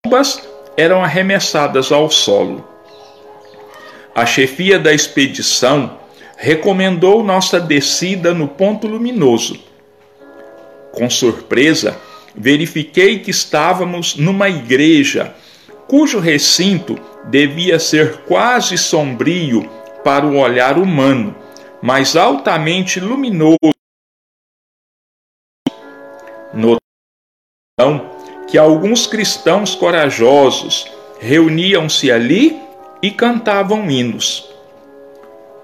Bombas 0.05 0.41
eram 0.77 1.03
arremessadas 1.03 1.91
ao 1.91 2.09
solo. 2.09 2.65
A 4.15 4.25
chefia 4.25 4.79
da 4.79 4.93
expedição 4.93 5.99
recomendou 6.37 7.21
nossa 7.21 7.59
descida 7.59 8.33
no 8.33 8.47
ponto 8.47 8.87
luminoso. 8.87 9.59
Com 10.93 11.09
surpresa, 11.09 11.99
verifiquei 12.33 13.19
que 13.19 13.29
estávamos 13.29 14.15
numa 14.15 14.47
igreja 14.47 15.35
cujo 15.85 16.17
recinto 16.17 16.97
devia 17.25 17.77
ser 17.77 18.19
quase 18.19 18.77
sombrio 18.77 19.69
para 20.01 20.25
o 20.25 20.37
olhar 20.37 20.77
humano, 20.77 21.35
mas 21.81 22.15
altamente 22.15 23.01
luminoso. 23.01 23.78
Que 28.47 28.57
alguns 28.57 29.05
cristãos 29.05 29.75
corajosos 29.75 30.87
reuniam-se 31.19 32.11
ali 32.11 32.59
e 33.01 33.11
cantavam 33.11 33.89
hinos. 33.89 34.49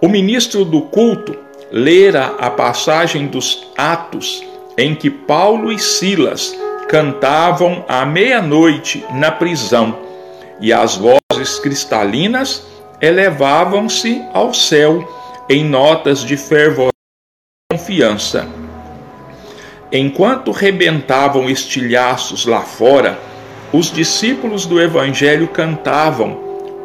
O 0.02 0.08
ministro 0.08 0.64
do 0.64 0.82
culto 0.82 1.36
lera 1.72 2.36
a 2.38 2.50
passagem 2.50 3.28
dos 3.28 3.68
Atos 3.78 4.44
em 4.78 4.94
que 4.94 5.10
Paulo 5.10 5.72
e 5.72 5.80
Silas 5.80 6.56
cantavam 6.88 7.84
à 7.88 8.06
meia-noite 8.06 9.06
na 9.14 9.32
prisão 9.32 9.98
e 10.60 10.72
as 10.72 10.96
vozes 10.96 11.60
cristalinas 11.60 12.64
elevavam-se 13.02 14.24
ao 14.34 14.54
céu 14.54 15.08
em 15.50 15.64
notas 15.64 16.24
de 16.24 16.38
fervor 16.38 16.90
e 16.90 17.76
confiança. 17.76 18.65
Enquanto 19.92 20.52
rebentavam 20.52 21.50
estilhaços 21.50 22.46
lá 22.46 22.62
fora, 22.62 23.20
os 23.72 23.92
discípulos 23.92 24.66
do 24.66 24.82
Evangelho 24.82 25.48
cantavam, 25.48 26.40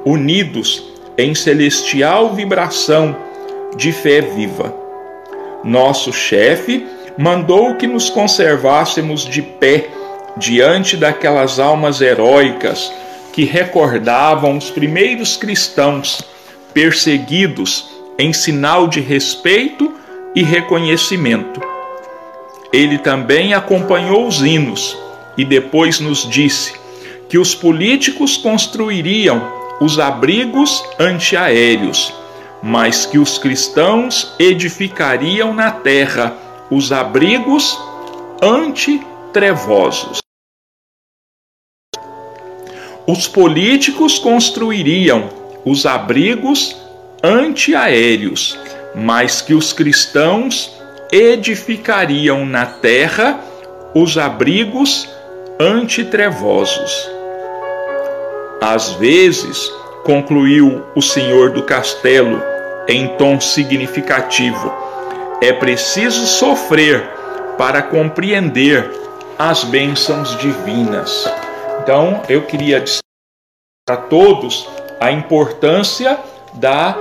unidos 0.04 0.84
em 1.16 1.34
celestial 1.34 2.34
vibração 2.34 3.16
de 3.76 3.92
fé 3.92 4.20
viva. 4.20 4.74
Nosso 5.62 6.12
chefe 6.12 6.86
mandou 7.16 7.74
que 7.76 7.86
nos 7.86 8.10
conservássemos 8.10 9.24
de 9.24 9.42
pé 9.42 9.88
diante 10.36 10.96
daquelas 10.96 11.58
almas 11.58 12.00
heróicas 12.00 12.92
que 13.32 13.44
recordavam 13.44 14.56
os 14.56 14.70
primeiros 14.70 15.36
cristãos 15.36 16.22
perseguidos 16.72 17.88
em 18.18 18.32
sinal 18.32 18.88
de 18.88 19.00
respeito 19.00 19.92
e 20.34 20.42
reconhecimento. 20.42 21.69
Ele 22.72 22.98
também 22.98 23.52
acompanhou 23.52 24.26
os 24.26 24.40
hinos 24.42 24.96
e 25.36 25.44
depois 25.44 25.98
nos 25.98 26.28
disse 26.28 26.72
que 27.28 27.38
os 27.38 27.54
políticos 27.54 28.36
construiriam 28.36 29.42
os 29.80 29.98
abrigos 29.98 30.84
antiaéreos, 30.98 32.12
mas 32.62 33.06
que 33.06 33.18
os 33.18 33.38
cristãos 33.38 34.34
edificariam 34.38 35.54
na 35.54 35.70
terra 35.70 36.36
os 36.70 36.92
abrigos 36.92 37.78
antitrevosos. 38.42 40.18
Os 43.06 43.26
políticos 43.26 44.18
construiriam 44.18 45.28
os 45.64 45.86
abrigos 45.86 46.76
antiaéreos, 47.22 48.56
mas 48.94 49.40
que 49.40 49.54
os 49.54 49.72
cristãos 49.72 50.79
edificariam 51.12 52.46
na 52.46 52.66
terra 52.66 53.40
os 53.94 54.16
abrigos 54.16 55.08
antitrevosos. 55.58 57.10
Às 58.60 58.92
vezes, 58.92 59.70
concluiu 60.04 60.84
o 60.94 61.02
senhor 61.02 61.50
do 61.50 61.62
castelo 61.62 62.42
em 62.88 63.08
tom 63.16 63.40
significativo, 63.40 64.72
é 65.40 65.52
preciso 65.52 66.26
sofrer 66.26 67.08
para 67.56 67.82
compreender 67.82 68.90
as 69.38 69.64
bênçãos 69.64 70.36
divinas. 70.38 71.30
Então, 71.82 72.22
eu 72.28 72.42
queria 72.42 72.80
dizer 72.80 73.00
a 73.88 73.96
todos 73.96 74.68
a 75.00 75.10
importância 75.10 76.18
da 76.54 76.96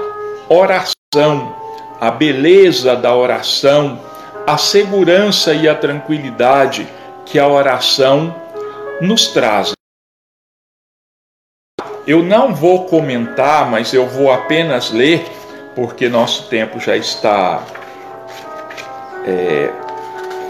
oração, 0.48 1.56
a 2.00 2.10
beleza 2.10 2.96
da 2.96 3.14
oração, 3.14 4.00
a 4.48 4.58
segurança 4.58 5.54
e 5.54 5.68
a 5.68 5.76
tranquilidade 5.76 6.88
que 7.26 7.38
a 7.38 7.48
oração 7.48 8.34
nos 9.02 9.28
traz. 9.28 9.74
Eu 12.08 12.24
não 12.24 12.56
vou 12.56 12.86
comentar, 12.86 13.70
mas 13.70 13.94
eu 13.94 14.08
vou 14.08 14.32
apenas 14.32 14.92
ler, 14.92 15.24
porque 15.76 16.10
nosso 16.10 16.48
tempo 16.50 16.80
já 16.80 16.96
está 16.96 17.62
é, 19.26 19.72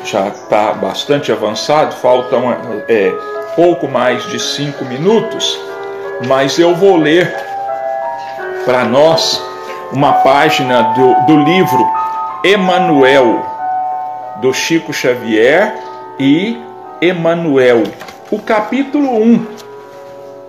já 0.06 0.30
está 0.30 0.72
bastante 0.74 1.32
avançado, 1.32 1.96
faltam 1.96 2.44
é, 2.88 3.12
pouco 3.56 3.88
mais 3.88 4.26
de 4.28 4.40
cinco 4.40 4.86
minutos, 4.86 5.60
mas 6.28 6.58
eu 6.58 6.74
vou 6.76 6.96
ler 6.96 7.36
para 8.64 8.86
nós 8.86 9.49
uma 9.92 10.14
página 10.14 10.94
do, 10.94 11.26
do 11.26 11.44
livro 11.44 11.86
Emanuel, 12.44 13.44
do 14.42 14.54
Chico 14.54 14.94
Xavier 14.94 15.76
e 16.20 16.58
Emanuel, 17.02 17.84
o 18.30 18.40
capítulo 18.40 19.10
1, 19.22 19.48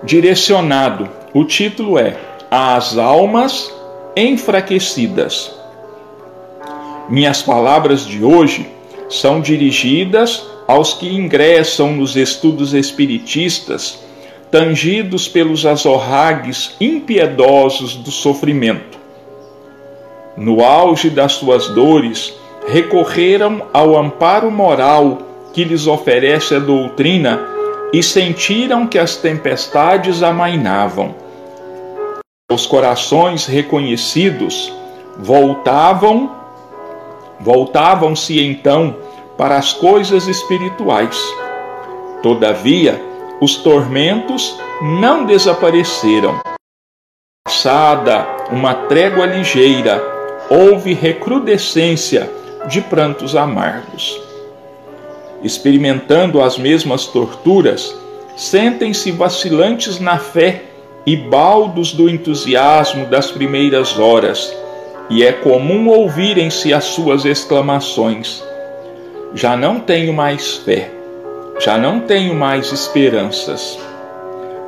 direcionado. 0.03 1.09
O 1.33 1.45
título 1.45 1.99
é 1.99 2.17
As 2.51 2.99
Almas 2.99 3.73
Enfraquecidas. 4.17 5.53
Minhas 7.09 7.41
palavras 7.41 8.05
de 8.05 8.23
hoje 8.23 8.69
são 9.09 9.41
dirigidas 9.41 10.45
aos 10.69 10.95
que 10.95 11.09
ingressam 11.09 11.93
nos 11.93 12.15
estudos 12.15 12.75
espiritistas, 12.75 13.99
tangidos 14.51 15.27
pelos 15.27 15.65
azorragues 15.65 16.75
impiedosos 16.81 17.95
do 17.95 18.11
sofrimento. 18.11 18.90
No 20.41 20.65
auge 20.65 21.11
das 21.11 21.35
suas 21.35 21.69
dores, 21.69 22.35
recorreram 22.67 23.61
ao 23.75 23.95
amparo 23.95 24.51
moral 24.51 25.19
que 25.53 25.63
lhes 25.65 25.87
oferece 25.87 26.55
a 26.55 26.59
doutrina 26.59 27.39
e 27.93 28.03
sentiram 28.03 28.87
que 28.87 28.99
as 28.99 29.17
tempestades 29.17 30.23
amainavam. 30.23 31.15
Os 32.51 32.67
corações 32.67 33.45
reconhecidos 33.45 34.73
voltavam 35.19 36.31
voltavam-se 37.39 38.43
então 38.43 38.97
para 39.37 39.59
as 39.59 39.75
coisas 39.75 40.27
espirituais. 40.27 41.23
Todavia, 42.23 42.99
os 43.43 43.57
tormentos 43.57 44.59
não 44.81 45.27
desapareceram. 45.27 46.41
Passada 47.45 48.27
uma 48.51 48.73
trégua 48.73 49.27
ligeira, 49.27 50.20
houve 50.51 50.93
recrudescência 50.93 52.29
de 52.69 52.81
prantos 52.81 53.37
amargos. 53.37 54.21
Experimentando 55.45 56.43
as 56.43 56.59
mesmas 56.59 57.07
torturas, 57.07 57.97
sentem-se 58.37 59.13
vacilantes 59.13 60.01
na 60.01 60.19
fé 60.19 60.65
e 61.07 61.17
baldos 61.17 61.93
do 61.93 62.11
entusiasmo 62.11 63.07
das 63.07 63.31
primeiras 63.31 63.97
horas, 63.99 64.53
e 65.09 65.25
é 65.25 65.33
comum 65.33 65.89
ouvirem-se 65.89 66.75
as 66.75 66.85
suas 66.85 67.25
exclamações: 67.25 68.43
Já 69.33 69.57
não 69.57 69.79
tenho 69.79 70.13
mais 70.13 70.57
fé, 70.57 70.91
já 71.61 71.79
não 71.79 72.01
tenho 72.01 72.35
mais 72.35 72.73
esperanças. 72.73 73.79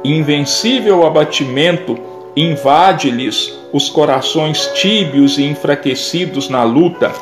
Invencível 0.04 1.06
abatimento 1.06 2.11
invade-lhes 2.36 3.58
os 3.72 3.88
corações 3.88 4.66
tíbios 4.74 5.38
e 5.38 5.44
enfraquecidos 5.44 6.48
na 6.48 6.62
luta 6.62 7.12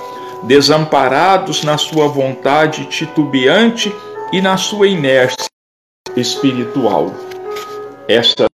desamparados 0.43 1.63
na 1.63 1.77
sua 1.77 2.09
vontade 2.09 2.87
titubeante 2.87 3.93
e 4.33 4.41
na 4.41 4.57
sua 4.57 4.89
inércia 4.89 5.49
espiritual. 6.17 7.13
Estas 8.09 8.49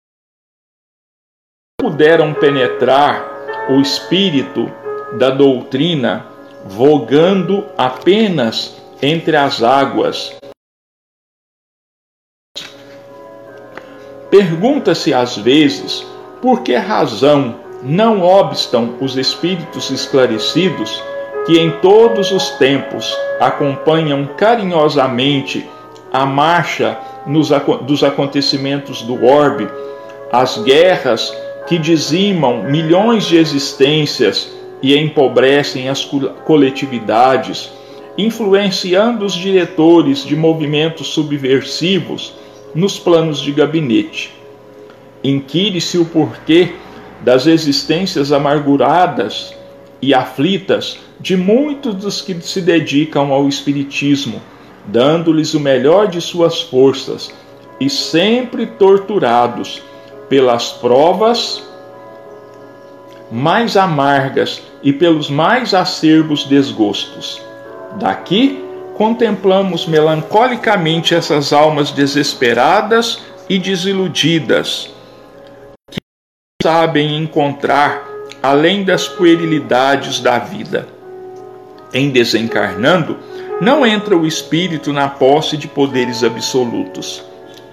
puderam 1.80 2.34
penetrar 2.34 3.70
o 3.70 3.82
espírito 3.82 4.72
da 5.18 5.30
doutrina, 5.30 6.26
vogando 6.66 7.66
apenas 7.78 8.76
entre 9.02 9.36
as 9.36 9.62
águas. 9.62 10.36
Pergunta-se 14.32 15.14
às 15.14 15.38
vezes 15.38 16.13
por 16.44 16.60
que 16.60 16.76
razão 16.76 17.56
não 17.82 18.22
obstam 18.22 18.96
os 19.00 19.16
espíritos 19.16 19.90
esclarecidos 19.90 21.02
que 21.46 21.58
em 21.58 21.72
todos 21.80 22.34
os 22.34 22.50
tempos 22.50 23.18
acompanham 23.40 24.28
carinhosamente 24.36 25.66
a 26.12 26.26
marcha 26.26 27.00
nos, 27.26 27.50
dos 27.84 28.04
acontecimentos 28.04 29.04
do 29.04 29.26
orbe, 29.26 29.70
as 30.34 30.58
guerras 30.58 31.34
que 31.66 31.78
dizimam 31.78 32.64
milhões 32.64 33.24
de 33.24 33.38
existências 33.38 34.52
e 34.82 34.98
empobrecem 34.98 35.88
as 35.88 36.04
coletividades, 36.44 37.72
influenciando 38.18 39.26
os 39.26 39.34
diretores 39.34 40.26
de 40.26 40.36
movimentos 40.36 41.08
subversivos 41.08 42.34
nos 42.76 43.00
planos 43.00 43.40
de 43.40 43.54
gabinete. 43.54 44.43
Inquire-se 45.24 45.98
o 45.98 46.06
porquê 46.06 46.74
das 47.22 47.48
existências 47.48 48.32
amarguradas 48.32 49.54
e 50.02 50.14
aflitas 50.14 51.00
de 51.20 51.38
muitos 51.38 51.96
dos 51.96 52.22
que 52.22 52.34
se 52.42 52.62
dedicam 52.62 53.32
ao 53.32 53.48
Espiritismo, 53.48 54.42
dando-lhes 54.86 55.54
o 55.54 55.60
melhor 55.60 56.08
de 56.08 56.20
suas 56.20 56.62
forças 56.62 57.34
e 57.80 57.90
sempre 57.90 58.66
torturados 58.66 59.82
pelas 60.28 60.72
provas 60.72 61.64
mais 63.32 63.76
amargas 63.78 64.62
e 64.84 64.94
pelos 64.94 65.30
mais 65.30 65.74
acerbos 65.74 66.44
desgostos. 66.44 67.42
Daqui 68.00 68.64
contemplamos 68.96 69.88
melancolicamente 69.88 71.16
essas 71.16 71.52
almas 71.52 71.92
desesperadas 71.92 73.20
e 73.50 73.58
desiludidas, 73.58 74.93
sabem 76.64 77.18
encontrar 77.18 78.08
além 78.42 78.86
das 78.86 79.06
puerilidades 79.06 80.22
da 80.22 80.40
vida. 80.40 80.88
Em 81.94 82.10
desencarnando, 82.10 83.18
não 83.60 83.86
entra 83.86 84.16
o 84.16 84.26
espírito 84.26 84.94
na 84.94 85.10
posse 85.10 85.58
de 85.58 85.68
poderes 85.68 86.24
absolutos. 86.24 87.22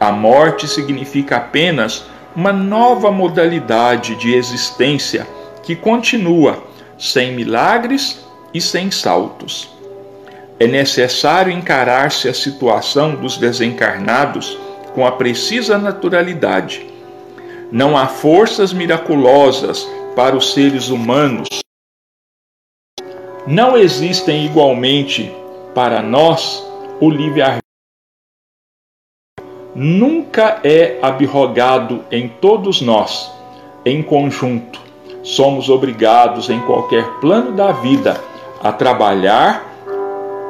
A 0.01 0.11
morte 0.11 0.67
significa 0.67 1.37
apenas 1.37 2.05
uma 2.35 2.53
nova 2.53 3.13
modalidade 3.13 4.17
de 4.17 4.35
existência 4.35 5.25
que 5.63 5.77
continua 5.77 6.61
sem 6.99 7.33
milagres 7.33 8.19
e 8.53 8.61
sem 8.61 8.91
saltos. 8.91 9.71
é 10.59 10.67
necessário 10.67 11.53
encarar-se 11.53 12.29
a 12.29 12.35
situação 12.35 13.15
dos 13.15 13.39
desencarnados 13.39 14.59
com 14.95 15.07
a 15.07 15.13
precisa 15.13 15.79
naturalidade. 15.79 16.90
Não 17.73 17.97
há 17.97 18.07
forças 18.07 18.73
miraculosas 18.73 19.89
para 20.17 20.37
os 20.37 20.53
seres 20.53 20.89
humanos. 20.89 21.49
Não 23.47 23.77
existem 23.77 24.45
igualmente 24.45 25.33
para 25.75 26.03
nós 26.03 26.67
o 27.01 27.09
livre-arbítrio. 27.09 27.61
Nunca 29.75 30.61
é 30.65 30.99
abrogado 31.01 32.05
em 32.11 32.29
todos 32.29 32.81
nós, 32.81 33.33
em 33.85 34.03
conjunto. 34.03 34.81
Somos 35.23 35.69
obrigados, 35.69 36.51
em 36.51 36.61
qualquer 36.67 37.05
plano 37.21 37.53
da 37.53 37.71
vida, 37.71 38.21
a 38.63 38.73
trabalhar 38.73 39.65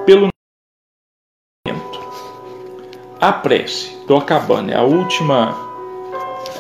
pelo 0.06 0.30
a 3.20 3.33
prece. 3.33 3.94
Estou 4.00 4.16
acabando, 4.16 4.70
é 4.70 4.76
a 4.76 4.83
última, 4.83 5.54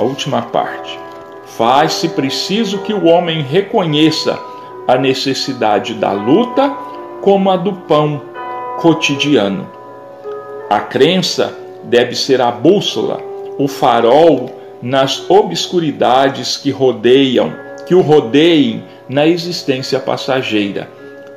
a 0.00 0.02
última 0.02 0.40
parte. 0.40 0.98
Faz-se 1.44 2.08
preciso 2.08 2.78
que 2.78 2.92
o 2.92 3.04
homem 3.04 3.42
reconheça 3.42 4.38
a 4.88 4.96
necessidade 4.96 5.92
da 5.92 6.10
luta 6.10 6.70
como 7.20 7.50
a 7.50 7.56
do 7.56 7.74
pão 7.74 8.22
cotidiano. 8.78 9.68
A 10.70 10.80
crença 10.80 11.54
deve 11.84 12.14
ser 12.14 12.40
a 12.40 12.50
bússola, 12.50 13.20
o 13.58 13.68
farol 13.68 14.50
nas 14.80 15.28
obscuridades 15.28 16.56
que 16.56 16.70
rodeiam, 16.70 17.52
que 17.86 17.94
o 17.94 18.00
rodeiem 18.00 18.82
na 19.06 19.26
existência 19.26 20.00
passageira. 20.00 20.88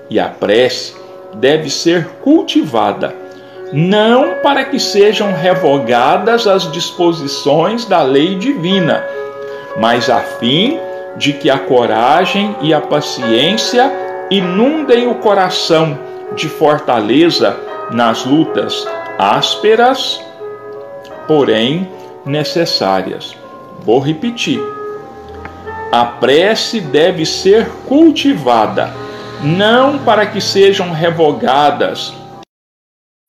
E 0.09 0.19
a 0.19 0.29
prece 0.29 0.95
deve 1.33 1.69
ser 1.69 2.07
cultivada, 2.23 3.13
não 3.73 4.35
para 4.35 4.63
que 4.65 4.79
sejam 4.79 5.33
revogadas 5.33 6.45
as 6.45 6.71
disposições 6.71 7.85
da 7.85 8.03
lei 8.03 8.35
divina, 8.35 9.03
mas 9.77 10.11
a 10.11 10.19
fim 10.19 10.79
de 11.17 11.33
que 11.33 11.49
a 11.49 11.57
coragem 11.57 12.55
e 12.61 12.71
a 12.71 12.79
paciência 12.79 13.91
inundem 14.29 15.07
o 15.07 15.15
coração 15.15 15.97
de 16.35 16.47
fortaleza 16.47 17.57
nas 17.91 18.23
lutas 18.25 18.87
ásperas, 19.17 20.23
porém 21.27 21.89
necessárias. 22.23 23.35
Vou 23.83 23.99
repetir. 23.99 24.61
A 25.91 26.05
prece 26.05 26.79
deve 26.79 27.25
ser 27.25 27.67
cultivada 27.87 28.93
não 29.41 29.97
para 29.99 30.27
que 30.27 30.39
sejam 30.39 30.91
revogadas 30.91 32.13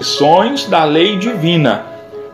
as 0.01 0.67
da 0.67 0.85
lei 0.85 1.17
divina, 1.17 1.85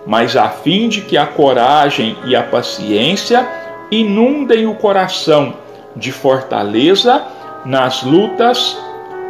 mas 0.07 0.37
a 0.37 0.49
fim 0.49 0.89
de 0.89 1.03
que 1.03 1.17
a 1.17 1.27
coragem 1.27 2.17
e 2.25 2.35
a 2.35 2.43
paciência 2.43 3.47
inundem 3.91 4.67
o 4.67 4.75
coração 4.75 5.55
de 5.95 6.11
fortaleza 6.11 7.25
nas 7.65 8.03
lutas 8.03 8.77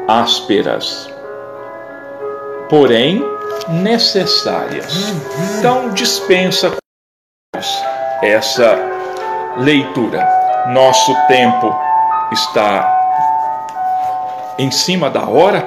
ásperas, 0.06 1.12
porém 2.68 3.22
necessárias. 3.68 5.12
Então 5.58 5.90
dispensa 5.90 6.76
essa 8.22 8.78
leitura. 9.58 10.26
Nosso 10.68 11.14
tempo 11.26 11.74
está 12.32 12.96
em 14.58 14.70
cima 14.70 15.10
da 15.10 15.28
hora? 15.28 15.66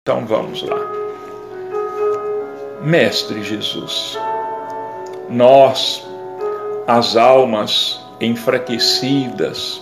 Então 0.00 0.24
vamos 0.24 0.62
lá. 0.62 1.05
Mestre 2.82 3.42
Jesus, 3.42 4.18
nós, 5.28 6.06
as 6.86 7.16
almas 7.16 8.00
enfraquecidas, 8.20 9.80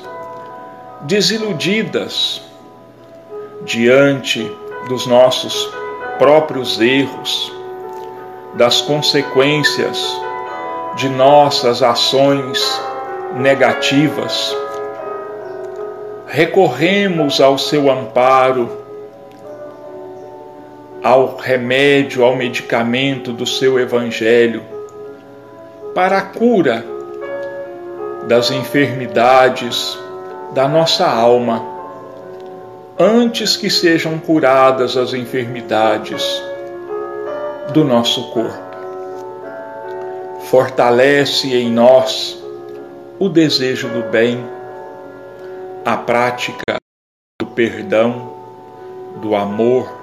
desiludidas 1.03 2.41
diante 3.65 4.51
dos 4.89 5.07
nossos 5.07 5.69
próprios 6.19 6.81
erros, 6.81 7.53
das 8.55 8.81
consequências 8.81 9.99
de 10.97 11.09
nossas 11.09 11.83
ações 11.83 12.81
negativas, 13.37 14.57
recorremos 16.29 17.41
ao 17.41 17.59
seu 17.59 17.91
amparo, 17.91 18.84
ao 21.05 21.37
remédio, 21.37 22.25
ao 22.25 22.35
medicamento 22.35 23.31
do 23.31 23.45
seu 23.45 23.79
Evangelho, 23.79 24.63
para 25.95 26.17
a 26.17 26.23
cura 26.23 26.83
das 28.27 28.51
enfermidades 28.51 29.99
da 30.55 30.67
nossa 30.67 31.07
alma, 31.07 31.63
antes 32.99 33.55
que 33.55 33.69
sejam 33.69 34.19
curadas 34.19 34.97
as 34.97 35.13
enfermidades 35.13 36.43
do 37.75 37.85
nosso 37.85 38.31
corpo. 38.31 38.65
Fortalece 40.49 41.55
em 41.55 41.71
nós 41.71 42.43
o 43.19 43.29
desejo 43.29 43.89
do 43.89 44.05
bem 44.05 44.43
a 45.85 45.99
prática 45.99 46.77
do 47.39 47.47
perdão, 47.49 48.33
do 49.21 49.35
amor. 49.35 49.94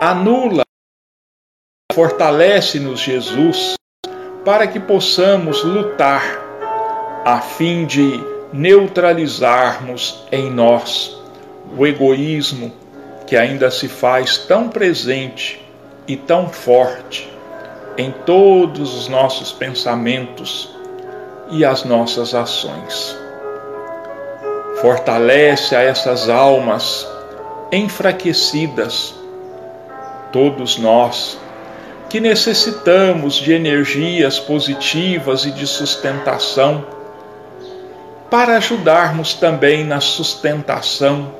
Anula, 0.00 0.62
fortalece-nos, 1.90 3.00
Jesus, 3.00 3.76
para 4.44 4.66
que 4.66 4.78
possamos 4.78 5.64
lutar 5.64 6.22
a 7.24 7.40
fim 7.40 7.86
de 7.86 8.22
neutralizarmos 8.52 10.22
em 10.30 10.50
nós 10.50 11.16
o 11.78 11.86
egoísmo 11.86 12.70
que 13.26 13.38
ainda 13.38 13.70
se 13.70 13.88
faz 13.88 14.36
tão 14.36 14.68
presente 14.68 15.64
e 16.06 16.14
tão 16.14 16.50
forte 16.50 17.32
em 17.96 18.12
todos 18.12 18.94
os 18.94 19.08
nossos 19.08 19.50
pensamentos 19.50 20.76
e 21.50 21.64
as 21.64 21.84
nossas 21.84 22.34
ações. 22.34 23.16
Fortalece 24.82 25.74
a 25.74 25.80
essas 25.80 26.28
almas 26.28 27.08
enfraquecidas, 27.72 29.14
todos 30.32 30.78
nós 30.78 31.38
que 32.08 32.20
necessitamos 32.20 33.34
de 33.34 33.52
energias 33.52 34.38
positivas 34.38 35.44
e 35.44 35.50
de 35.50 35.66
sustentação, 35.66 36.86
para 38.30 38.56
ajudarmos 38.56 39.34
também 39.34 39.84
na 39.84 40.00
sustentação 40.00 41.34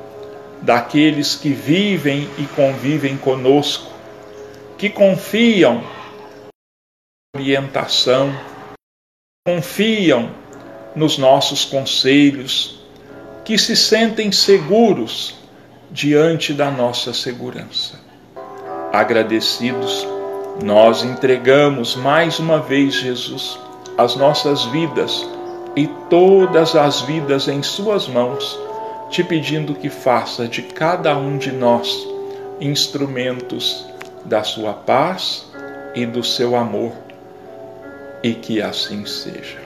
daqueles 0.62 1.34
que 1.34 1.50
vivem 1.50 2.28
e 2.38 2.44
convivem 2.48 3.16
conosco, 3.16 3.92
que 4.76 4.90
confiam 4.90 5.82
na 7.34 7.40
orientação, 7.40 8.32
confiam 9.46 10.30
nos 10.94 11.18
nossos 11.18 11.64
conselhos, 11.64 12.80
que 13.44 13.56
se 13.56 13.76
sentem 13.76 14.32
seguros 14.32 15.36
diante 15.90 16.52
da 16.52 16.70
nossa 16.70 17.12
segurança. 17.12 18.05
Agradecidos, 18.96 20.08
nós 20.64 21.04
entregamos 21.04 21.94
mais 21.94 22.38
uma 22.38 22.60
vez, 22.60 22.94
Jesus, 22.94 23.58
as 23.98 24.16
nossas 24.16 24.64
vidas 24.64 25.28
e 25.76 25.86
todas 26.08 26.74
as 26.74 27.02
vidas 27.02 27.46
em 27.46 27.62
Suas 27.62 28.08
mãos, 28.08 28.58
te 29.10 29.22
pedindo 29.22 29.74
que 29.74 29.90
faça 29.90 30.48
de 30.48 30.62
cada 30.62 31.14
um 31.14 31.36
de 31.36 31.52
nós 31.52 32.08
instrumentos 32.58 33.84
da 34.24 34.42
Sua 34.42 34.72
paz 34.72 35.46
e 35.94 36.06
do 36.06 36.24
seu 36.24 36.56
amor, 36.56 36.92
e 38.22 38.32
que 38.32 38.62
assim 38.62 39.04
seja. 39.04 39.65